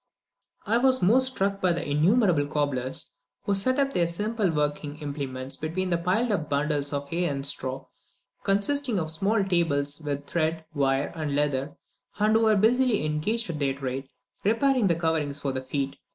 I 0.65 0.79
was 0.79 1.03
most 1.03 1.27
struck 1.27 1.61
by 1.61 1.73
the 1.73 1.87
innumerable 1.87 2.47
cobblers, 2.47 3.11
who 3.43 3.53
set 3.53 3.77
up 3.77 3.93
their 3.93 4.07
simple 4.07 4.49
working 4.49 4.95
implements 4.95 5.57
between 5.57 5.91
the 5.91 5.97
piled 5.99 6.31
up 6.31 6.49
bundles 6.49 6.91
of 6.91 7.07
hay 7.09 7.25
and 7.25 7.45
straw, 7.45 7.85
consisting 8.43 8.97
of 8.97 9.11
small 9.11 9.43
tables 9.43 10.01
with 10.03 10.25
thread, 10.25 10.65
wire, 10.73 11.13
and 11.15 11.35
leather, 11.35 11.75
and 12.17 12.35
who 12.35 12.45
were 12.45 12.55
busily 12.55 13.05
engaged 13.05 13.51
at 13.51 13.59
their 13.59 13.75
trade, 13.75 14.09
repairing 14.43 14.87
the 14.87 14.95
coverings 14.95 15.39
for 15.39 15.51
the 15.51 15.61
feet. 15.61 15.97